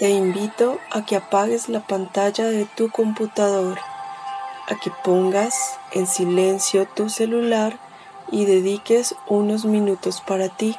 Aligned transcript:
Te 0.00 0.08
invito 0.08 0.78
a 0.90 1.04
que 1.04 1.14
apagues 1.14 1.68
la 1.68 1.86
pantalla 1.86 2.46
de 2.46 2.64
tu 2.64 2.90
computador, 2.90 3.78
a 4.66 4.76
que 4.76 4.90
pongas 5.04 5.78
en 5.92 6.06
silencio 6.06 6.88
tu 6.88 7.10
celular 7.10 7.78
y 8.32 8.46
dediques 8.46 9.14
unos 9.28 9.66
minutos 9.66 10.22
para 10.22 10.48
ti. 10.48 10.74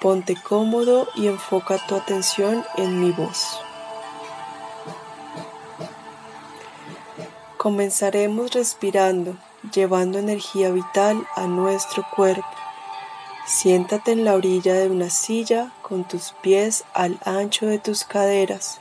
Ponte 0.00 0.34
cómodo 0.34 1.06
y 1.14 1.28
enfoca 1.28 1.78
tu 1.86 1.94
atención 1.94 2.64
en 2.76 2.98
mi 3.00 3.12
voz. 3.12 3.60
Comenzaremos 7.58 8.50
respirando, 8.54 9.36
llevando 9.72 10.18
energía 10.18 10.70
vital 10.70 11.28
a 11.36 11.46
nuestro 11.46 12.04
cuerpo. 12.16 12.61
Siéntate 13.44 14.12
en 14.12 14.24
la 14.24 14.34
orilla 14.34 14.74
de 14.74 14.88
una 14.88 15.10
silla 15.10 15.72
con 15.82 16.04
tus 16.04 16.32
pies 16.42 16.84
al 16.94 17.18
ancho 17.24 17.66
de 17.66 17.80
tus 17.80 18.04
caderas. 18.04 18.80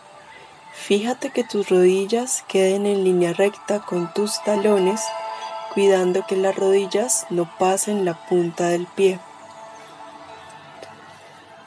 Fíjate 0.74 1.32
que 1.32 1.44
tus 1.44 1.70
rodillas 1.70 2.44
queden 2.48 2.86
en 2.86 3.04
línea 3.04 3.34
recta 3.34 3.80
con 3.80 4.14
tus 4.14 4.42
talones, 4.44 5.02
cuidando 5.74 6.26
que 6.28 6.36
las 6.36 6.56
rodillas 6.56 7.26
no 7.32 7.50
pasen 7.58 8.06
la 8.06 8.14
punta 8.28 8.68
del 8.68 8.86
pie. 8.86 9.20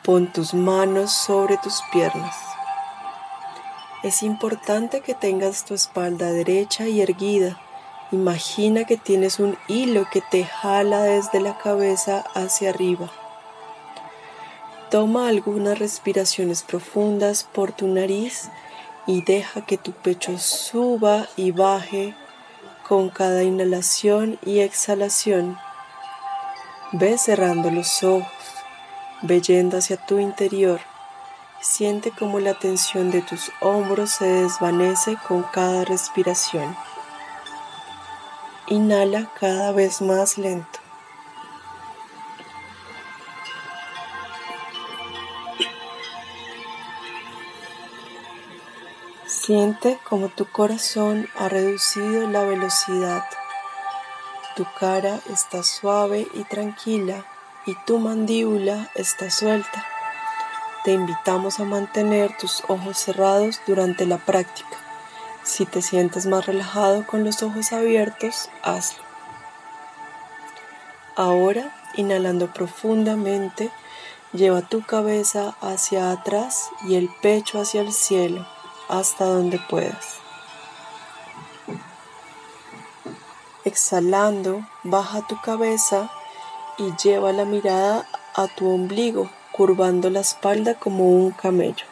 Pon 0.05 0.33
tus 0.33 0.55
manos 0.55 1.13
sobre 1.13 1.57
tus 1.57 1.83
piernas. 1.91 2.37
Es 4.05 4.23
importante 4.23 5.01
que 5.01 5.15
tengas 5.15 5.65
tu 5.65 5.75
espalda 5.75 6.31
derecha 6.31 6.87
y 6.87 7.01
erguida. 7.01 7.59
Imagina 8.15 8.85
que 8.85 8.97
tienes 8.97 9.41
un 9.41 9.59
hilo 9.67 10.07
que 10.09 10.21
te 10.21 10.45
jala 10.45 11.03
desde 11.03 11.41
la 11.41 11.59
cabeza 11.59 12.25
hacia 12.35 12.71
arriba. 12.71 13.11
Toma 14.89 15.27
algunas 15.27 15.81
respiraciones 15.81 16.63
profundas 16.63 17.43
por 17.43 17.73
tu 17.73 17.89
nariz 17.89 18.51
y 19.09 19.23
deja 19.23 19.67
que 19.67 19.79
tu 19.79 19.91
pecho 19.91 20.39
suba 20.39 21.27
y 21.35 21.51
baje 21.51 22.15
con 22.87 23.11
cada 23.11 23.43
inhalación 23.43 24.39
y 24.47 24.61
exhalación. 24.61 25.59
Ve 26.93 27.19
cerrando 27.19 27.73
los 27.73 28.05
ojos, 28.05 28.29
ve 29.23 29.41
yendo 29.41 29.79
hacia 29.79 29.97
tu 29.97 30.21
interior. 30.21 30.79
Siente 31.61 32.13
como 32.13 32.39
la 32.39 32.55
tensión 32.55 33.11
de 33.11 33.23
tus 33.23 33.51
hombros 33.61 34.11
se 34.11 34.27
desvanece 34.27 35.17
con 35.27 35.43
cada 35.43 35.85
respiración. 35.85 36.77
Inhala 38.67 39.31
cada 39.39 39.73
vez 39.73 40.01
más 40.01 40.39
lento. 40.39 40.79
Siente 49.27 49.99
como 50.09 50.29
tu 50.29 50.47
corazón 50.47 51.29
ha 51.37 51.49
reducido 51.49 52.29
la 52.29 52.45
velocidad. 52.45 53.25
Tu 54.57 54.65
cara 54.79 55.21
está 55.31 55.63
suave 55.63 56.27
y 56.35 56.45
tranquila 56.45 57.27
y 57.67 57.75
tu 57.85 57.99
mandíbula 57.99 58.91
está 58.95 59.31
suelta 59.31 59.85
te 60.85 60.93
invitamos 60.93 61.61
a 61.61 61.65
mantener 61.65 62.37
tus 62.37 62.63
ojos 62.69 62.99
cerrados 62.99 63.59
durante 63.67 64.05
la 64.05 64.19
práctica. 64.19 64.84
Si 65.45 65.67
te 65.67 65.83
sientes 65.83 66.25
más 66.25 66.47
relajado 66.47 67.07
con 67.07 67.23
los 67.23 67.43
ojos 67.43 67.73
abiertos, 67.73 68.49
hazlo. 68.63 69.05
Ahora, 71.17 71.71
inhalando 71.97 72.53
profundamente, 72.53 73.71
lleva 74.33 74.63
tu 74.63 74.83
cabeza 74.83 75.55
hacia 75.61 76.11
atrás 76.11 76.71
y 76.83 76.97
el 76.97 77.09
pecho 77.23 77.61
hacia 77.61 77.83
el 77.83 77.93
cielo, 77.93 78.47
hasta 78.89 79.27
donde 79.27 79.61
puedas. 79.69 80.17
Exhalando, 83.65 84.67
baja 84.83 85.27
tu 85.27 85.41
cabeza 85.41 86.11
y 86.79 86.93
lleva 86.97 87.33
la 87.33 87.45
mirada 87.45 88.07
a 88.35 88.49
tu 88.49 88.69
ombligo 88.69 89.31
curvando 89.53 90.11
la 90.11 90.21
espalda 90.21 90.75
como 90.75 91.09
un 91.09 91.31
camello. 91.31 91.87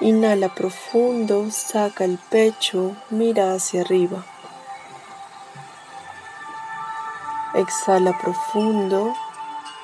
Inhala 0.00 0.54
profundo, 0.54 1.50
saca 1.50 2.04
el 2.04 2.18
pecho, 2.18 2.94
mira 3.08 3.54
hacia 3.54 3.80
arriba. 3.80 4.26
Exhala 7.54 8.18
profundo, 8.18 9.14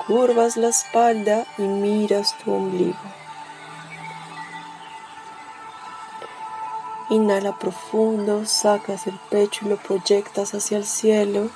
curvas 0.07 0.59
la 0.59 0.69
espalda 0.69 1.47
y 1.57 1.63
miras 1.63 2.37
tu 2.37 2.53
ombligo. 2.53 2.99
Inhala 7.09 7.59
profundo, 7.59 8.45
sacas 8.45 9.07
el 9.07 9.19
pecho 9.31 9.65
y 9.65 9.71
lo 9.71 9.79
proyectas 9.79 10.53
hacia 10.53 10.77
el 10.77 10.85
cielo. 10.85 11.49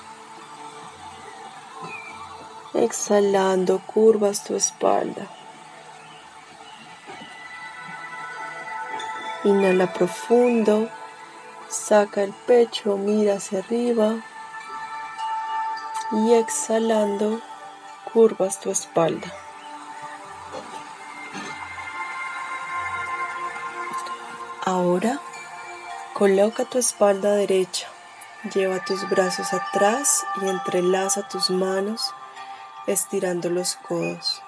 Exhalando, 2.72 3.82
curvas 3.86 4.44
tu 4.44 4.56
espalda. 4.56 5.35
Inhala 9.46 9.92
profundo, 9.92 10.88
saca 11.68 12.24
el 12.24 12.32
pecho, 12.32 12.96
mira 12.96 13.34
hacia 13.34 13.60
arriba 13.60 14.16
y 16.10 16.34
exhalando, 16.34 17.40
curvas 18.12 18.58
tu 18.58 18.72
espalda. 18.72 19.32
Ahora 24.64 25.20
coloca 26.12 26.64
tu 26.64 26.78
espalda 26.78 27.36
derecha, 27.36 27.86
lleva 28.52 28.84
tus 28.84 29.08
brazos 29.08 29.52
atrás 29.52 30.26
y 30.42 30.48
entrelaza 30.48 31.28
tus 31.28 31.50
manos 31.50 32.12
estirando 32.88 33.48
los 33.48 33.76
codos. 33.76 34.42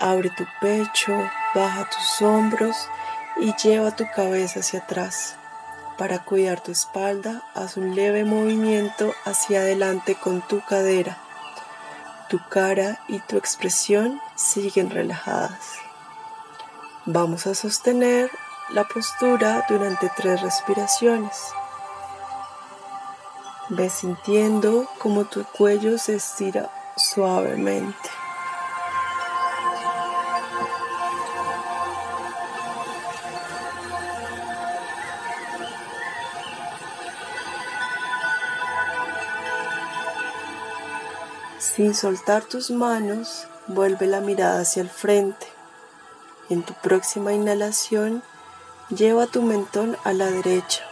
Abre 0.00 0.30
tu 0.30 0.44
pecho, 0.60 1.12
baja 1.54 1.88
tus 1.88 2.22
hombros 2.22 2.88
y 3.38 3.54
lleva 3.54 3.94
tu 3.94 4.04
cabeza 4.14 4.60
hacia 4.60 4.80
atrás. 4.80 5.36
Para 5.98 6.24
cuidar 6.24 6.60
tu 6.60 6.72
espalda, 6.72 7.42
haz 7.54 7.76
un 7.76 7.94
leve 7.94 8.24
movimiento 8.24 9.12
hacia 9.24 9.60
adelante 9.60 10.14
con 10.14 10.42
tu 10.42 10.60
cadera. 10.64 11.18
Tu 12.28 12.38
cara 12.48 13.00
y 13.08 13.20
tu 13.20 13.36
expresión 13.36 14.20
siguen 14.34 14.90
relajadas. 14.90 15.76
Vamos 17.06 17.46
a 17.46 17.54
sostener 17.54 18.30
la 18.70 18.84
postura 18.84 19.64
durante 19.68 20.10
tres 20.16 20.42
respiraciones. 20.42 21.36
Ve 23.68 23.88
sintiendo 23.88 24.88
cómo 24.98 25.24
tu 25.24 25.44
cuello 25.44 25.98
se 25.98 26.16
estira 26.16 26.70
suavemente. 26.96 28.25
Sin 41.74 41.94
soltar 41.94 42.44
tus 42.44 42.70
manos, 42.70 43.48
vuelve 43.66 44.06
la 44.06 44.20
mirada 44.20 44.60
hacia 44.60 44.82
el 44.82 44.90
frente. 44.90 45.46
En 46.48 46.62
tu 46.62 46.74
próxima 46.74 47.32
inhalación, 47.32 48.22
lleva 48.90 49.26
tu 49.26 49.42
mentón 49.42 49.96
a 50.04 50.12
la 50.12 50.26
derecha. 50.26 50.84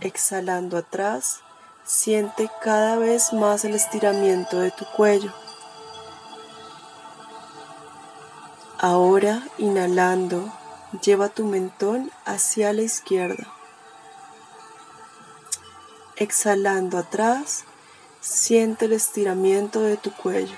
Exhalando 0.00 0.76
atrás, 0.76 1.44
Siente 1.86 2.50
cada 2.62 2.96
vez 2.96 3.34
más 3.34 3.66
el 3.66 3.74
estiramiento 3.74 4.60
de 4.60 4.70
tu 4.70 4.86
cuello. 4.86 5.30
Ahora, 8.78 9.42
inhalando, 9.58 10.50
lleva 11.02 11.28
tu 11.28 11.44
mentón 11.44 12.10
hacia 12.24 12.72
la 12.72 12.80
izquierda. 12.80 13.52
Exhalando 16.16 16.96
atrás, 16.96 17.64
siente 18.24 18.86
el 18.86 18.94
estiramiento 18.94 19.82
de 19.82 19.98
tu 19.98 20.10
cuello. 20.10 20.56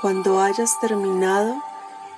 Cuando 0.00 0.40
hayas 0.40 0.78
terminado, 0.80 1.62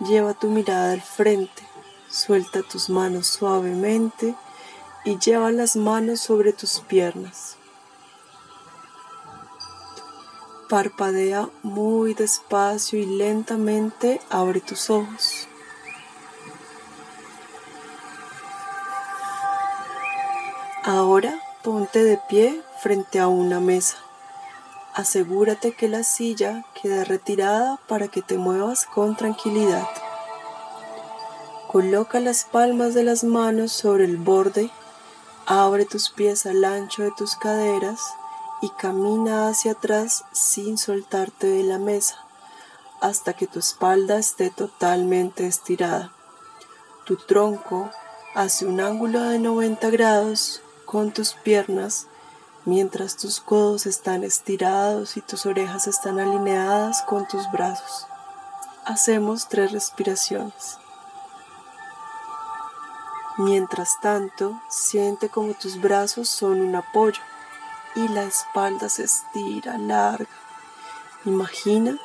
lleva 0.01 0.33
tu 0.33 0.49
mirada 0.49 0.93
al 0.93 1.03
frente, 1.03 1.63
suelta 2.09 2.63
tus 2.63 2.89
manos 2.89 3.27
suavemente 3.27 4.35
y 5.05 5.19
lleva 5.19 5.53
las 5.53 5.77
manos 5.77 6.21
sobre 6.21 6.55
tus 6.55 6.81
piernas. 6.81 7.59
Parpadea 10.71 11.51
muy 11.63 12.15
despacio 12.15 12.99
y 12.99 13.05
lentamente 13.05 14.21
abre 14.31 14.61
tus 14.61 14.89
ojos. 14.89 15.47
Ahora 20.83 21.39
ponte 21.63 22.03
de 22.03 22.19
pie 22.29 22.63
frente 22.87 23.19
a 23.19 23.27
una 23.27 23.59
mesa. 23.59 23.97
Asegúrate 24.95 25.75
que 25.75 25.89
la 25.89 26.05
silla 26.05 26.65
quede 26.81 27.05
retirada 27.05 27.81
para 27.89 28.07
que 28.07 28.23
te 28.23 28.39
muevas 28.39 28.87
con 28.87 29.17
tranquilidad. 29.17 29.89
Coloca 31.67 32.21
las 32.21 32.45
palmas 32.45 32.95
de 32.95 33.03
las 33.03 33.25
manos 33.25 33.73
sobre 33.73 34.05
el 34.05 34.19
borde, 34.19 34.71
abre 35.47 35.85
tus 35.85 36.11
pies 36.11 36.47
al 36.47 36.65
ancho 36.65 37.03
de 37.03 37.11
tus 37.11 37.35
caderas 37.35 37.99
y 38.63 38.71
camina 38.79 39.49
hacia 39.49 39.73
atrás 39.73 40.25
sin 40.31 40.79
soltarte 40.79 41.49
de 41.49 41.65
la 41.65 41.79
mesa 41.79 42.25
hasta 43.01 43.33
que 43.33 43.49
tu 43.49 43.59
espalda 43.59 44.17
esté 44.17 44.51
totalmente 44.51 45.49
estirada. 45.49 46.13
Tu 47.05 47.17
tronco 47.17 47.91
hace 48.37 48.65
un 48.65 48.81
ángulo 48.81 49.23
de 49.23 49.41
90 49.41 49.91
grados 49.91 50.63
con 50.85 51.11
tus 51.11 51.33
piernas 51.33 52.07
mientras 52.67 53.17
tus 53.17 53.41
codos 53.41 53.87
están 53.87 54.25
estirados 54.25 55.17
y 55.17 55.23
tus 55.23 55.47
orejas 55.47 55.87
están 55.87 56.19
alineadas 56.19 57.03
con 57.03 57.27
tus 57.27 57.51
brazos. 57.51 58.07
Hacemos 58.85 59.49
tres 59.49 59.73
respiraciones. 59.73 60.79
Mientras 63.39 64.01
tanto, 64.01 64.61
siente 64.69 65.29
como 65.29 65.55
tus 65.55 65.81
brazos 65.81 66.29
son 66.29 66.61
un 66.61 66.75
apoyo 66.75 67.21
y 67.95 68.09
la 68.09 68.25
espalda 68.25 68.89
se 68.89 69.05
estira 69.05 69.79
larga. 69.79 70.29
Imagina 71.25 71.99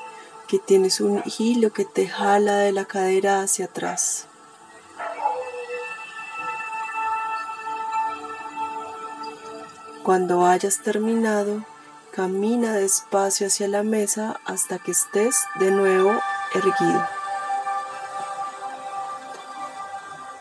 que 0.47 0.59
tienes 0.59 1.01
un 1.01 1.23
hilo 1.39 1.73
que 1.73 1.85
te 1.85 2.07
jala 2.07 2.57
de 2.57 2.71
la 2.71 2.85
cadera 2.85 3.41
hacia 3.41 3.65
atrás. 3.65 4.27
Cuando 10.03 10.47
hayas 10.47 10.79
terminado, 10.79 11.63
camina 12.11 12.73
despacio 12.73 13.45
hacia 13.45 13.67
la 13.67 13.83
mesa 13.83 14.39
hasta 14.45 14.79
que 14.79 14.91
estés 14.91 15.35
de 15.59 15.69
nuevo 15.69 16.19
erguido. 16.55 17.07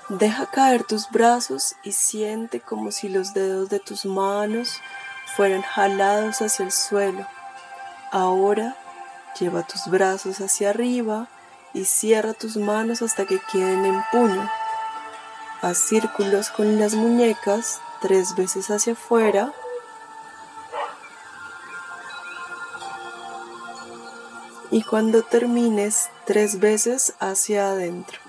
Deja 0.09 0.47
caer 0.47 0.85
tus 0.85 1.11
brazos 1.11 1.77
y 1.83 1.93
siente 1.93 2.61
como 2.61 2.91
si 2.91 3.11
los 3.11 3.35
dedos 3.35 3.69
de 3.69 3.81
tus 3.81 4.07
manos 4.07 4.81
fueran 5.37 5.61
jalados 5.61 6.41
hacia 6.41 6.65
el 6.65 6.73
suelo. 6.73 7.27
Ahora 8.13 8.77
lleva 9.39 9.63
tus 9.63 9.89
brazos 9.89 10.41
hacia 10.41 10.71
arriba 10.71 11.29
y 11.75 11.85
cierra 11.85 12.33
tus 12.33 12.57
manos 12.57 13.03
hasta 13.03 13.27
que 13.27 13.39
queden 13.53 13.85
en 13.85 14.03
puño. 14.11 14.51
Haz 15.61 15.77
círculos 15.77 16.49
con 16.49 16.79
las 16.81 16.95
muñecas 16.95 17.83
tres 18.01 18.35
veces 18.35 18.71
hacia 18.71 18.95
afuera. 18.95 19.53
Y 24.71 24.83
cuando 24.83 25.23
termines, 25.23 26.11
tres 26.27 26.61
veces 26.61 27.15
hacia 27.19 27.71
adentro. 27.71 28.21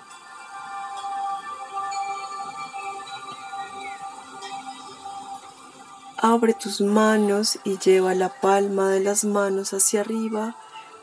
Abre 6.18 6.54
tus 6.54 6.82
manos 6.82 7.60
y 7.64 7.78
lleva 7.80 8.14
la 8.14 8.30
palma 8.30 8.90
de 8.90 9.00
las 9.00 9.24
manos 9.24 9.74
hacia 9.74 10.02
arriba, 10.02 10.56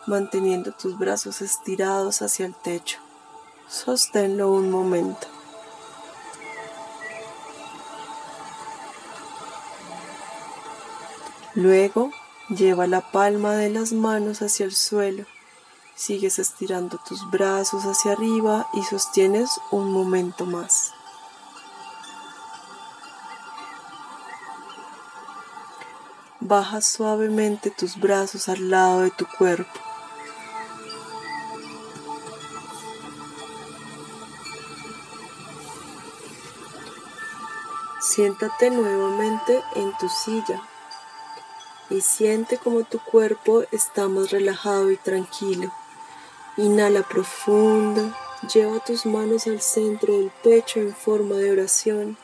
manteniendo 0.07 0.73
tus 0.73 0.97
brazos 0.97 1.43
estirados 1.43 2.23
hacia 2.23 2.47
el 2.47 2.55
techo. 2.55 2.99
Sosténlo 3.69 4.53
un 4.53 4.71
momento. 4.71 5.38
Luego 11.59 12.13
lleva 12.51 12.87
la 12.87 13.01
palma 13.01 13.57
de 13.57 13.69
las 13.69 13.93
manos 13.93 14.43
hacia 14.43 14.65
el 14.65 14.73
suelo. 14.73 15.25
Sigues 15.97 16.39
estirando 16.39 16.99
tus 16.99 17.29
brazos 17.33 17.83
hacia 17.83 18.13
arriba 18.13 18.69
y 18.75 18.85
sostienes 18.85 19.51
un 19.73 19.91
momento 19.91 20.47
más. 20.47 20.93
Baja 26.39 26.81
suavemente 26.81 27.73
tus 27.73 27.99
brazos 27.99 28.49
al 28.49 28.71
lado 28.71 29.01
de 29.01 29.11
tu 29.11 29.27
cuerpo. 29.27 29.81
Siéntate 38.01 38.71
nuevamente 38.71 39.61
en 39.75 39.93
tu 39.99 40.09
silla 40.09 40.68
y 41.91 42.01
siente 42.01 42.59
como 42.59 42.85
tu 42.85 42.99
cuerpo 42.99 43.65
está 43.73 44.09
más 44.09 44.31
relajado 44.31 44.91
y 44.91 44.97
tranquilo. 44.97 45.73
Inhala 46.57 47.03
profundo, 47.03 48.13
lleva 48.53 48.81
tus 48.81 49.07
manos 49.07 49.47
al 49.47 49.61
centro 49.61 50.19
del 50.19 50.31
pecho 50.43 50.81
en 50.81 50.95
forma 50.95 51.37
de 51.37 51.53
oración. 51.53 52.17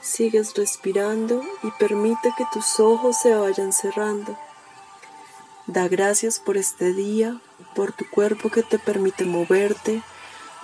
Sigues 0.00 0.54
respirando 0.54 1.42
y 1.62 1.70
permite 1.72 2.32
que 2.36 2.44
tus 2.52 2.80
ojos 2.80 3.16
se 3.20 3.34
vayan 3.34 3.72
cerrando. 3.72 4.36
Da 5.66 5.86
gracias 5.86 6.40
por 6.40 6.56
este 6.56 6.92
día, 6.92 7.40
por 7.74 7.92
tu 7.92 8.08
cuerpo 8.10 8.50
que 8.50 8.62
te 8.62 8.78
permite 8.78 9.24
moverte, 9.24 10.02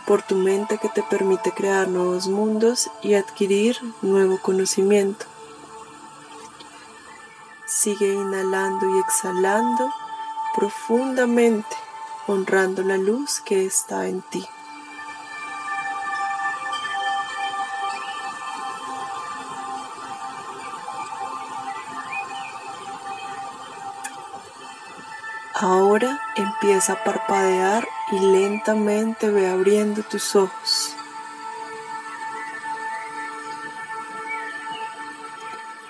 por 0.07 0.23
tu 0.23 0.35
mente 0.35 0.79
que 0.79 0.89
te 0.89 1.03
permite 1.03 1.53
crear 1.53 1.87
nuevos 1.87 2.27
mundos 2.27 2.91
y 3.03 3.15
adquirir 3.15 3.77
nuevo 4.03 4.39
conocimiento. 4.39 5.27
Sigue 7.81 8.13
inhalando 8.13 8.91
y 8.91 8.99
exhalando 8.99 9.89
profundamente, 10.57 11.77
honrando 12.27 12.83
la 12.83 12.97
luz 12.97 13.41
que 13.41 13.67
está 13.67 14.09
en 14.09 14.21
ti. 14.21 14.45
Ahora 25.55 26.21
empieza 26.35 26.95
a 26.95 27.05
parpadear 27.05 27.87
y 28.11 28.19
lentamente 28.19 29.31
ve 29.31 29.49
abriendo 29.49 30.03
tus 30.03 30.35
ojos. 30.35 30.98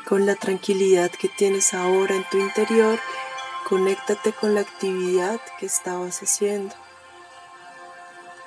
Con 0.08 0.24
la 0.24 0.36
tranquilidad 0.36 1.10
que 1.10 1.28
tienes 1.28 1.74
ahora 1.74 2.14
en 2.14 2.24
tu 2.30 2.38
interior, 2.38 2.98
conéctate 3.68 4.32
con 4.32 4.54
la 4.54 4.62
actividad 4.62 5.38
que 5.60 5.66
estabas 5.66 6.22
haciendo. 6.22 6.74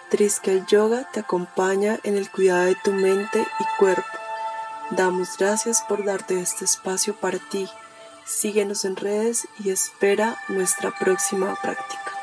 Triska 0.10 0.66
Yoga 0.66 1.08
te 1.14 1.20
acompaña 1.20 2.00
en 2.02 2.18
el 2.18 2.32
cuidado 2.32 2.66
de 2.66 2.76
tu 2.84 2.92
mente 2.92 3.46
y 3.60 3.64
cuerpo. 3.78 4.02
Damos 4.90 5.38
gracias 5.38 5.84
por 5.88 6.04
darte 6.04 6.40
este 6.40 6.66
espacio 6.66 7.16
para 7.16 7.38
ti. 7.38 7.70
Síguenos 8.26 8.84
en 8.84 8.96
redes 8.96 9.48
y 9.64 9.70
espera 9.70 10.40
nuestra 10.48 10.90
próxima 10.98 11.56
práctica. 11.62 12.21